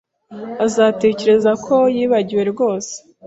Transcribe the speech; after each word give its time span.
Azatekereza 0.65 1.51
ko 1.65 1.75
yibagiwe 1.95 2.43
rwose 2.51 2.93